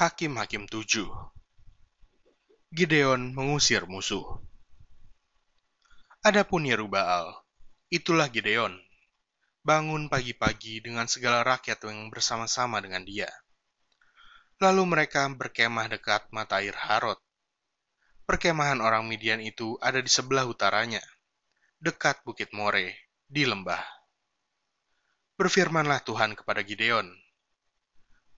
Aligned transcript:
Hakim-Hakim 0.00 0.64
7 0.64 1.12
Gideon 2.72 3.36
mengusir 3.36 3.84
musuh 3.84 4.40
Adapun 6.24 6.64
Yerubaal, 6.64 7.36
itulah 7.92 8.32
Gideon. 8.32 8.80
Bangun 9.60 10.08
pagi-pagi 10.08 10.80
dengan 10.80 11.04
segala 11.04 11.44
rakyat 11.44 11.84
yang 11.84 12.08
bersama-sama 12.08 12.80
dengan 12.80 13.04
dia. 13.04 13.28
Lalu 14.56 14.88
mereka 14.88 15.28
berkemah 15.28 15.92
dekat 15.92 16.32
mata 16.32 16.64
air 16.64 16.72
Harod. 16.80 17.20
Perkemahan 18.24 18.80
orang 18.80 19.04
Midian 19.04 19.44
itu 19.44 19.76
ada 19.84 20.00
di 20.00 20.08
sebelah 20.08 20.48
utaranya, 20.48 21.04
dekat 21.76 22.24
Bukit 22.24 22.56
More, 22.56 22.88
di 23.28 23.44
lembah. 23.44 23.84
Berfirmanlah 25.36 26.00
Tuhan 26.08 26.32
kepada 26.40 26.64
Gideon, 26.64 27.12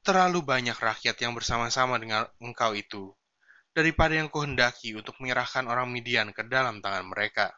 terlalu 0.02 0.42
banyak 0.42 0.74
rakyat 0.74 1.14
yang 1.22 1.30
bersama-sama 1.38 1.94
dengan 1.94 2.26
engkau 2.42 2.74
itu, 2.74 3.14
daripada 3.70 4.18
yang 4.18 4.26
kuhendaki 4.26 4.98
untuk 4.98 5.14
menyerahkan 5.22 5.62
orang 5.70 5.94
Midian 5.94 6.34
ke 6.34 6.42
dalam 6.42 6.82
tangan 6.82 7.06
mereka. 7.06 7.54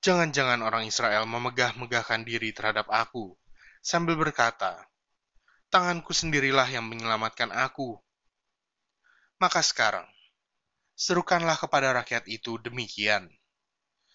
Jangan-jangan 0.00 0.64
orang 0.64 0.88
Israel 0.88 1.28
memegah-megahkan 1.28 2.24
diri 2.24 2.56
terhadap 2.56 2.88
aku, 2.88 3.36
sambil 3.84 4.16
berkata, 4.16 4.80
Tanganku 5.68 6.16
sendirilah 6.16 6.66
yang 6.72 6.88
menyelamatkan 6.88 7.52
aku. 7.52 8.00
Maka 9.38 9.60
sekarang, 9.60 10.08
serukanlah 10.96 11.60
kepada 11.60 11.92
rakyat 11.94 12.26
itu 12.32 12.56
demikian. 12.58 13.28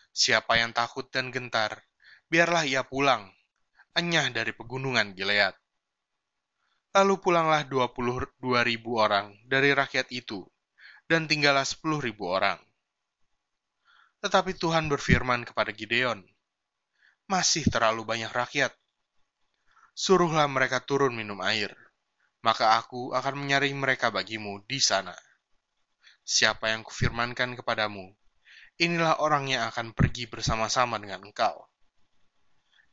Siapa 0.10 0.58
yang 0.58 0.74
takut 0.74 1.06
dan 1.14 1.30
gentar, 1.30 1.86
biarlah 2.28 2.66
ia 2.66 2.82
pulang, 2.82 3.30
enyah 3.94 4.34
dari 4.34 4.52
pegunungan 4.58 5.14
Gilead 5.14 5.56
Lalu 6.96 7.20
pulanglah 7.20 7.68
22 7.68 8.40
ribu 8.64 8.96
orang 8.96 9.36
dari 9.44 9.76
rakyat 9.76 10.16
itu, 10.16 10.48
dan 11.12 11.28
tinggallah 11.28 11.68
10 11.68 12.00
ribu 12.00 12.32
orang. 12.32 12.56
Tetapi 14.24 14.56
Tuhan 14.56 14.88
berfirman 14.88 15.44
kepada 15.44 15.76
Gideon, 15.76 16.24
Masih 17.28 17.68
terlalu 17.68 18.08
banyak 18.08 18.32
rakyat. 18.32 18.72
Suruhlah 19.92 20.48
mereka 20.48 20.80
turun 20.80 21.12
minum 21.12 21.44
air, 21.44 21.76
maka 22.40 22.80
aku 22.80 23.12
akan 23.12 23.44
menyaring 23.44 23.76
mereka 23.76 24.08
bagimu 24.08 24.64
di 24.64 24.80
sana. 24.80 25.20
Siapa 26.24 26.72
yang 26.72 26.88
kufirmankan 26.88 27.60
kepadamu, 27.60 28.08
inilah 28.80 29.20
orang 29.20 29.52
yang 29.52 29.68
akan 29.68 29.92
pergi 29.92 30.32
bersama-sama 30.32 30.96
dengan 30.96 31.28
engkau. 31.28 31.60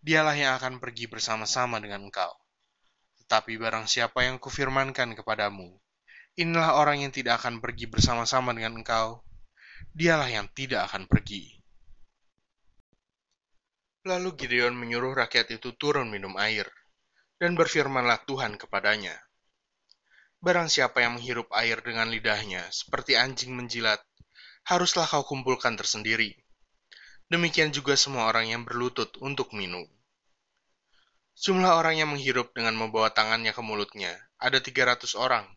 Dialah 0.03 0.35
yang 0.35 0.59
akan 0.59 0.83
pergi 0.83 1.07
bersama-sama 1.07 1.79
dengan 1.79 2.11
engkau 2.11 2.42
tapi 3.33 3.57
barang 3.57 3.89
siapa 3.89 4.29
yang 4.29 4.37
kufirmankan 4.37 5.17
kepadamu, 5.17 5.73
inilah 6.37 6.77
orang 6.77 7.01
yang 7.01 7.13
tidak 7.17 7.41
akan 7.41 7.65
pergi 7.65 7.89
bersama-sama 7.89 8.53
dengan 8.53 8.85
engkau, 8.85 9.25
dialah 9.97 10.29
yang 10.29 10.53
tidak 10.53 10.93
akan 10.93 11.09
pergi. 11.09 11.57
Lalu 14.05 14.37
Gideon 14.37 14.77
menyuruh 14.77 15.17
rakyat 15.17 15.49
itu 15.57 15.73
turun 15.81 16.13
minum 16.13 16.37
air, 16.37 16.69
dan 17.41 17.57
berfirmanlah 17.57 18.21
Tuhan 18.29 18.61
kepadanya, 18.61 19.17
Barang 20.45 20.69
siapa 20.69 21.01
yang 21.01 21.17
menghirup 21.17 21.49
air 21.57 21.81
dengan 21.81 22.13
lidahnya, 22.13 22.69
seperti 22.69 23.17
anjing 23.17 23.57
menjilat, 23.57 24.05
haruslah 24.69 25.09
kau 25.09 25.25
kumpulkan 25.25 25.73
tersendiri. 25.73 26.37
Demikian 27.33 27.73
juga 27.73 27.97
semua 27.97 28.29
orang 28.29 28.53
yang 28.53 28.63
berlutut 28.69 29.17
untuk 29.25 29.57
minum. 29.57 29.89
Jumlah 31.33 31.81
orang 31.81 31.97
yang 31.97 32.13
menghirup 32.13 32.53
dengan 32.53 32.77
membawa 32.77 33.09
tangannya 33.09 33.57
ke 33.57 33.63
mulutnya 33.65 34.13
ada 34.37 34.61
300 34.61 35.17
orang. 35.17 35.49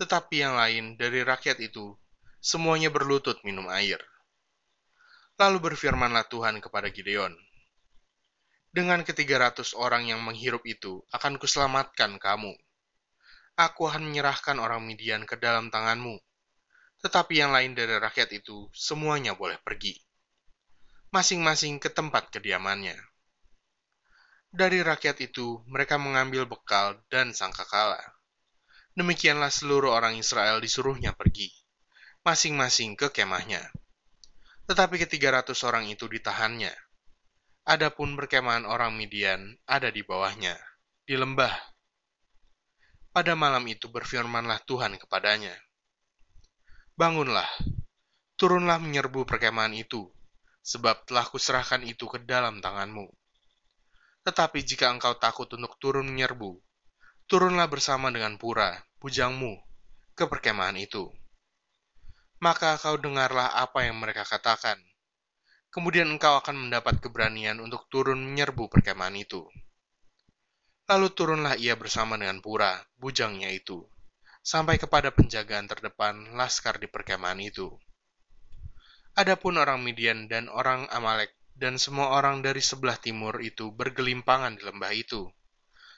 Tetapi 0.00 0.34
yang 0.40 0.54
lain 0.54 0.94
dari 0.96 1.20
rakyat 1.26 1.58
itu, 1.60 1.92
semuanya 2.38 2.88
berlutut 2.88 3.42
minum 3.42 3.66
air. 3.68 3.98
Lalu 5.36 5.70
berfirmanlah 5.70 6.26
Tuhan 6.30 6.62
kepada 6.62 6.88
Gideon, 6.88 7.34
Dengan 8.70 9.02
ketiga 9.02 9.42
ratus 9.42 9.74
orang 9.74 10.06
yang 10.06 10.22
menghirup 10.22 10.62
itu, 10.64 11.02
akan 11.10 11.36
kuselamatkan 11.36 12.16
kamu. 12.22 12.54
Aku 13.58 13.90
akan 13.90 14.06
menyerahkan 14.06 14.56
orang 14.62 14.86
Midian 14.86 15.26
ke 15.26 15.34
dalam 15.34 15.68
tanganmu. 15.68 16.14
Tetapi 17.02 17.42
yang 17.42 17.50
lain 17.50 17.74
dari 17.74 17.98
rakyat 17.98 18.30
itu, 18.34 18.70
semuanya 18.70 19.34
boleh 19.34 19.58
pergi. 19.62 19.98
Masing-masing 21.10 21.82
ke 21.82 21.90
tempat 21.90 22.30
kediamannya. 22.30 22.94
Dari 24.48 24.80
rakyat 24.80 25.20
itu, 25.20 25.60
mereka 25.68 26.00
mengambil 26.00 26.48
bekal 26.48 26.96
dan 27.12 27.36
sangkakala. 27.36 28.00
Demikianlah 28.96 29.52
seluruh 29.52 29.92
orang 29.92 30.16
Israel 30.16 30.56
disuruhnya 30.64 31.12
pergi, 31.12 31.52
masing-masing 32.24 32.96
ke 32.96 33.12
kemahnya. 33.12 33.60
Tetapi 34.64 35.04
ketiga 35.04 35.36
ratus 35.36 35.68
orang 35.68 35.92
itu 35.92 36.08
ditahannya. 36.08 36.72
Adapun 37.68 38.16
perkemahan 38.16 38.64
orang 38.64 38.96
Midian 38.96 39.52
ada 39.68 39.92
di 39.92 40.00
bawahnya, 40.00 40.56
di 41.04 41.20
lembah. 41.20 41.52
Pada 43.12 43.36
malam 43.36 43.68
itu 43.68 43.92
berfirmanlah 43.92 44.64
Tuhan 44.64 44.96
kepadanya, 44.96 45.52
Bangunlah, 46.96 47.48
turunlah 48.40 48.80
menyerbu 48.80 49.28
perkemahan 49.28 49.76
itu, 49.76 50.08
sebab 50.64 51.04
telah 51.04 51.28
kuserahkan 51.28 51.84
itu 51.84 52.08
ke 52.08 52.24
dalam 52.24 52.64
tanganmu 52.64 53.17
tetapi 54.28 54.60
jika 54.60 54.92
engkau 54.92 55.16
takut 55.16 55.48
untuk 55.56 55.80
turun 55.80 56.04
menyerbu, 56.04 56.60
turunlah 57.24 57.64
bersama 57.64 58.12
dengan 58.12 58.36
pura, 58.36 58.76
bujangmu, 59.00 59.56
ke 60.12 60.28
perkemahan 60.28 60.76
itu. 60.76 61.08
Maka 62.44 62.76
kau 62.76 63.00
dengarlah 63.00 63.56
apa 63.56 63.88
yang 63.88 63.96
mereka 63.96 64.28
katakan. 64.28 64.76
Kemudian 65.72 66.12
engkau 66.12 66.36
akan 66.44 66.68
mendapat 66.68 67.00
keberanian 67.00 67.56
untuk 67.64 67.88
turun 67.88 68.20
menyerbu 68.20 68.68
perkemahan 68.68 69.16
itu. 69.16 69.48
Lalu 70.84 71.08
turunlah 71.16 71.56
ia 71.56 71.72
bersama 71.72 72.20
dengan 72.20 72.44
pura, 72.44 72.84
bujangnya 73.00 73.48
itu, 73.48 73.88
sampai 74.44 74.76
kepada 74.76 75.08
penjagaan 75.08 75.72
terdepan 75.72 76.36
laskar 76.36 76.76
di 76.76 76.84
perkemahan 76.84 77.40
itu. 77.40 77.72
Adapun 79.16 79.56
orang 79.56 79.80
Midian 79.80 80.28
dan 80.28 80.52
orang 80.52 80.84
Amalek 80.92 81.32
dan 81.58 81.74
semua 81.74 82.14
orang 82.14 82.38
dari 82.38 82.62
sebelah 82.62 82.94
timur 82.94 83.42
itu 83.42 83.74
bergelimpangan 83.74 84.54
di 84.54 84.62
lembah 84.62 84.94
itu, 84.94 85.26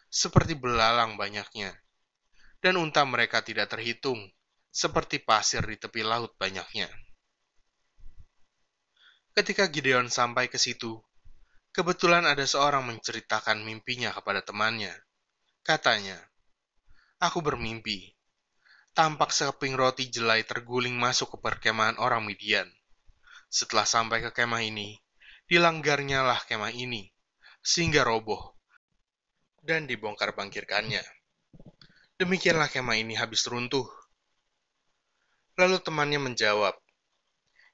seperti 0.08 0.56
belalang 0.56 1.20
banyaknya, 1.20 1.76
dan 2.64 2.80
unta 2.80 3.04
mereka 3.04 3.44
tidak 3.44 3.68
terhitung, 3.68 4.24
seperti 4.72 5.20
pasir 5.20 5.60
di 5.60 5.76
tepi 5.76 6.00
laut 6.00 6.32
banyaknya. 6.40 6.88
Ketika 9.36 9.68
Gideon 9.68 10.08
sampai 10.08 10.48
ke 10.48 10.56
situ, 10.56 10.96
kebetulan 11.76 12.24
ada 12.24 12.42
seorang 12.42 12.88
menceritakan 12.88 13.60
mimpinya 13.60 14.16
kepada 14.16 14.40
temannya. 14.40 14.96
Katanya, 15.60 16.18
Aku 17.20 17.44
bermimpi, 17.44 18.16
tampak 18.96 19.28
sekeping 19.28 19.76
roti 19.76 20.08
jelai 20.08 20.40
terguling 20.40 20.96
masuk 20.96 21.36
ke 21.36 21.38
perkemahan 21.44 22.00
orang 22.00 22.24
Midian. 22.24 22.64
Setelah 23.52 23.84
sampai 23.84 24.24
ke 24.24 24.32
kemah 24.32 24.64
ini, 24.64 24.96
dilanggarnya 25.50 26.22
lah 26.22 26.38
kemah 26.46 26.70
ini, 26.70 27.10
sehingga 27.58 28.06
roboh, 28.06 28.54
dan 29.66 29.90
dibongkar 29.90 30.30
bangkirkannya. 30.30 31.02
Demikianlah 32.22 32.70
kemah 32.70 32.94
ini 32.94 33.18
habis 33.18 33.50
runtuh. 33.50 33.90
Lalu 35.58 35.82
temannya 35.82 36.22
menjawab, 36.22 36.78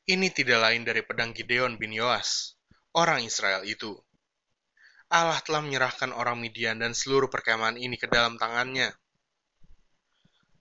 ini 0.09 0.32
tidak 0.32 0.65
lain 0.65 0.88
dari 0.88 1.04
pedang 1.04 1.36
Gideon 1.36 1.76
bin 1.76 1.92
Yoas, 1.92 2.56
orang 2.97 3.20
Israel 3.28 3.60
itu. 3.69 3.92
Allah 5.12 5.38
telah 5.44 5.60
menyerahkan 5.60 6.16
orang 6.16 6.41
Midian 6.41 6.81
dan 6.81 6.97
seluruh 6.97 7.28
perkemahan 7.28 7.76
ini 7.76 8.00
ke 8.00 8.09
dalam 8.09 8.41
tangannya. 8.41 8.91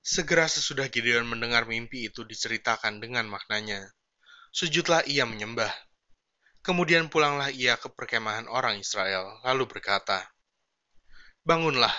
Segera 0.03 0.45
sesudah 0.51 0.91
Gideon 0.91 1.25
mendengar 1.25 1.63
mimpi 1.65 2.11
itu 2.11 2.27
diceritakan 2.27 2.99
dengan 2.99 3.25
maknanya, 3.25 3.89
sujudlah 4.51 5.01
ia 5.07 5.23
menyembah. 5.23 5.71
Kemudian 6.65 7.13
pulanglah 7.13 7.53
ia 7.53 7.77
ke 7.77 7.93
perkemahan 7.93 8.49
orang 8.49 8.81
Israel, 8.81 9.37
lalu 9.45 9.69
berkata, 9.69 10.25
Bangunlah, 11.45 11.93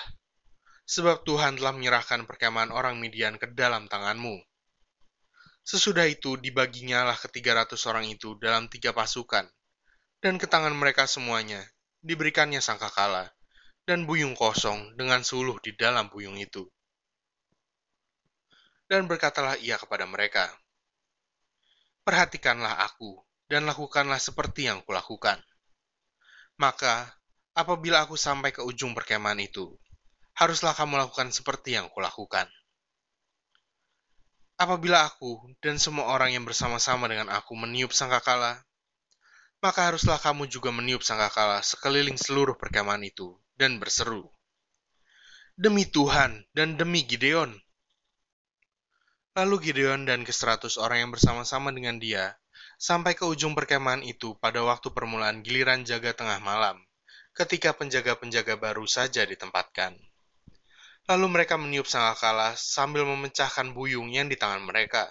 sebab 0.83 1.23
Tuhan 1.23 1.63
telah 1.63 1.71
menyerahkan 1.71 2.27
perkemahan 2.27 2.75
orang 2.75 2.99
Midian 2.99 3.39
ke 3.39 3.47
dalam 3.55 3.87
tanganmu. 3.87 4.43
Sesudah 5.63 6.11
itu 6.11 6.35
dibaginya 6.35 7.07
lah 7.07 7.15
ketiga 7.15 7.63
ratus 7.63 7.87
orang 7.87 8.11
itu 8.11 8.35
dalam 8.43 8.67
tiga 8.67 8.91
pasukan, 8.91 9.47
dan 10.19 10.35
ke 10.35 10.51
tangan 10.51 10.75
mereka 10.75 11.07
semuanya 11.07 11.63
diberikannya 12.03 12.59
sangkakala, 12.59 13.31
dan 13.87 14.03
buyung 14.03 14.35
kosong 14.35 14.99
dengan 14.99 15.23
suluh 15.23 15.63
di 15.63 15.79
dalam 15.79 16.11
buyung 16.11 16.35
itu. 16.43 16.67
Dan 18.91 19.07
berkatalah 19.07 19.63
ia 19.63 19.79
kepada 19.79 20.11
mereka, 20.11 20.51
Perhatikanlah 22.03 22.83
aku, 22.83 23.23
dan 23.47 23.67
lakukanlah 23.67 24.19
seperti 24.19 24.67
yang 24.67 24.83
kulakukan. 24.83 25.39
Maka, 26.59 27.07
apabila 27.55 28.03
aku 28.07 28.19
sampai 28.19 28.51
ke 28.51 28.65
ujung 28.65 28.97
perkemahan 28.97 29.39
itu, 29.43 29.77
haruslah 30.37 30.75
kamu 30.77 31.01
lakukan 31.01 31.33
seperti 31.33 31.79
yang 31.79 31.89
kulakukan. 31.93 32.49
apabila 34.57 35.05
aku 35.05 35.53
dan 35.61 35.77
semua 35.77 36.09
orang 36.09 36.33
yang 36.33 36.49
bersama-sama 36.49 37.05
dengan 37.13 37.29
aku 37.29 37.53
meniup 37.53 37.93
sangkakala, 37.93 38.65
maka 39.61 39.93
haruslah 39.93 40.17
kamu 40.17 40.49
juga 40.49 40.73
meniup 40.73 41.05
sangkakala 41.05 41.61
sekeliling 41.61 42.17
seluruh 42.17 42.57
perkemahan 42.57 43.05
itu 43.05 43.37
dan 43.53 43.77
berseru, 43.77 44.33
Demi 45.57 45.89
Tuhan 45.89 46.45
dan 46.53 46.77
demi 46.77 47.01
Gideon. 47.01 47.57
Lalu 49.37 49.69
Gideon 49.69 50.09
dan 50.09 50.25
ke 50.25 50.33
seratus 50.33 50.81
orang 50.81 51.05
yang 51.05 51.11
bersama-sama 51.13 51.69
dengan 51.69 52.01
dia 52.01 52.41
sampai 52.81 53.13
ke 53.13 53.29
ujung 53.29 53.53
perkemahan 53.53 54.01
itu 54.01 54.33
pada 54.41 54.65
waktu 54.65 54.89
permulaan 54.89 55.45
giliran 55.45 55.85
jaga 55.85 56.17
tengah 56.17 56.41
malam, 56.41 56.81
ketika 57.37 57.77
penjaga-penjaga 57.77 58.57
baru 58.57 58.89
saja 58.89 59.29
ditempatkan. 59.29 59.93
Lalu 61.05 61.27
mereka 61.29 61.61
meniup 61.61 61.85
sangkakala 61.85 62.57
sambil 62.57 63.05
memecahkan 63.05 63.77
buyung 63.77 64.09
yang 64.09 64.33
di 64.33 64.41
tangan 64.41 64.65
mereka. 64.65 65.05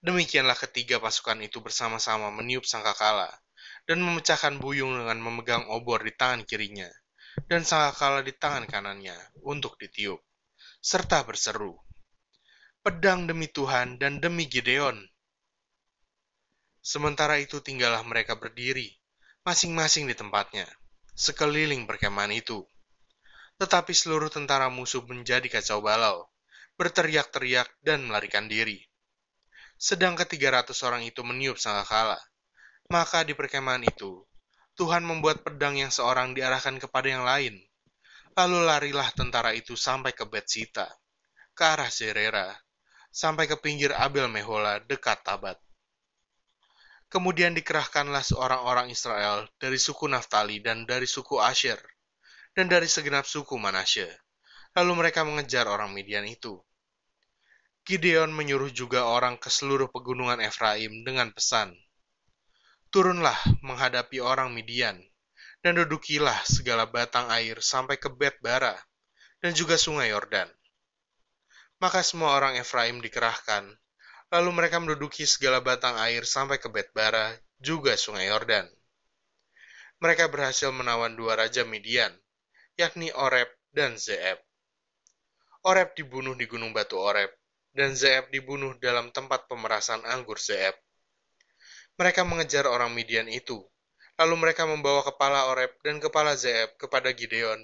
Demikianlah 0.00 0.56
ketiga 0.56 0.96
pasukan 0.96 1.44
itu 1.44 1.60
bersama-sama 1.60 2.32
meniup 2.32 2.64
sangkakala 2.64 3.28
dan 3.84 4.00
memecahkan 4.00 4.56
buyung 4.56 4.96
dengan 4.96 5.20
memegang 5.20 5.68
obor 5.68 6.00
di 6.00 6.16
tangan 6.16 6.48
kirinya 6.48 6.88
dan 7.52 7.68
sangkakala 7.68 8.24
di 8.24 8.32
tangan 8.32 8.64
kanannya 8.64 9.44
untuk 9.44 9.76
ditiup, 9.76 10.24
serta 10.80 11.20
berseru, 11.28 11.76
pedang 12.80 13.28
demi 13.28 13.44
Tuhan 13.44 14.00
dan 14.00 14.24
demi 14.24 14.48
Gideon. 14.48 14.96
Sementara 16.80 17.36
itu 17.36 17.60
tinggallah 17.60 18.00
mereka 18.08 18.40
berdiri, 18.40 18.96
masing-masing 19.44 20.08
di 20.08 20.16
tempatnya, 20.16 20.64
sekeliling 21.12 21.84
perkemahan 21.84 22.32
itu. 22.32 22.64
Tetapi 23.60 23.92
seluruh 23.92 24.32
tentara 24.32 24.72
musuh 24.72 25.04
menjadi 25.04 25.44
kacau 25.60 25.84
balau, 25.84 26.24
berteriak-teriak 26.80 27.68
dan 27.84 28.08
melarikan 28.08 28.48
diri. 28.48 28.80
Sedang 29.76 30.16
ketiga 30.16 30.56
ratus 30.56 30.80
orang 30.80 31.04
itu 31.04 31.20
meniup 31.20 31.60
sangkakala. 31.60 32.16
Maka 32.88 33.28
di 33.28 33.36
perkemahan 33.36 33.84
itu, 33.84 34.24
Tuhan 34.80 35.04
membuat 35.04 35.44
pedang 35.44 35.76
yang 35.76 35.92
seorang 35.92 36.32
diarahkan 36.32 36.80
kepada 36.80 37.12
yang 37.12 37.28
lain. 37.28 37.60
Lalu 38.32 38.64
larilah 38.64 39.12
tentara 39.12 39.52
itu 39.52 39.76
sampai 39.76 40.16
ke 40.16 40.24
Betsita, 40.24 40.88
ke 41.52 41.60
arah 41.60 41.92
Zerera, 41.92 42.56
sampai 43.10 43.50
ke 43.50 43.58
pinggir 43.58 43.90
Abel 43.90 44.30
Mehola 44.30 44.78
dekat 44.86 45.26
Tabat. 45.26 45.58
Kemudian 47.10 47.58
dikerahkanlah 47.58 48.22
seorang 48.22 48.62
orang 48.62 48.86
Israel 48.86 49.50
dari 49.58 49.82
suku 49.82 50.06
Naftali 50.06 50.62
dan 50.62 50.86
dari 50.86 51.10
suku 51.10 51.42
Asher, 51.42 51.82
dan 52.54 52.70
dari 52.70 52.86
segenap 52.86 53.26
suku 53.26 53.58
Manasye. 53.58 54.06
Lalu 54.78 55.02
mereka 55.02 55.26
mengejar 55.26 55.66
orang 55.66 55.90
Midian 55.90 56.22
itu. 56.22 56.62
Gideon 57.82 58.30
menyuruh 58.30 58.70
juga 58.70 59.10
orang 59.10 59.34
ke 59.42 59.50
seluruh 59.50 59.90
pegunungan 59.90 60.38
Efraim 60.38 61.02
dengan 61.02 61.34
pesan, 61.34 61.74
Turunlah 62.94 63.38
menghadapi 63.66 64.22
orang 64.22 64.54
Midian, 64.54 65.02
dan 65.62 65.78
dudukilah 65.78 66.46
segala 66.46 66.86
batang 66.86 67.26
air 67.30 67.58
sampai 67.58 67.98
ke 67.98 68.06
Bet 68.06 68.38
Bara, 68.38 68.78
dan 69.42 69.50
juga 69.50 69.74
sungai 69.74 70.14
Yordan 70.14 70.50
maka 71.80 72.04
semua 72.04 72.36
orang 72.36 72.60
Efraim 72.60 73.00
dikerahkan, 73.00 73.64
lalu 74.28 74.50
mereka 74.52 74.76
menduduki 74.78 75.24
segala 75.24 75.64
batang 75.64 75.96
air 75.96 76.28
sampai 76.28 76.60
ke 76.60 76.68
Betbara, 76.68 77.32
juga 77.56 77.96
sungai 77.96 78.28
Yordan. 78.28 78.68
Mereka 80.00 80.28
berhasil 80.28 80.68
menawan 80.72 81.12
dua 81.16 81.40
raja 81.40 81.64
Midian, 81.64 82.12
yakni 82.76 83.12
Oreb 83.12 83.48
dan 83.72 83.96
Zeeb. 83.96 84.40
Oreb 85.64 85.92
dibunuh 85.92 86.32
di 86.36 86.48
gunung 86.48 86.72
batu 86.72 86.96
Oreb, 86.96 87.28
dan 87.76 87.92
Zeeb 87.92 88.32
dibunuh 88.32 88.76
dalam 88.80 89.12
tempat 89.12 89.44
pemerasan 89.48 90.04
anggur 90.08 90.40
Zeeb. 90.40 90.72
Mereka 92.00 92.24
mengejar 92.24 92.64
orang 92.64 92.96
Midian 92.96 93.28
itu, 93.28 93.60
lalu 94.16 94.34
mereka 94.36 94.64
membawa 94.64 95.04
kepala 95.04 95.52
Oreb 95.52 95.72
dan 95.84 96.00
kepala 96.00 96.32
Zeeb 96.36 96.76
kepada 96.80 97.12
Gideon 97.12 97.60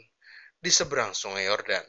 di 0.60 0.68
seberang 0.68 1.16
sungai 1.16 1.48
Yordan. 1.48 1.84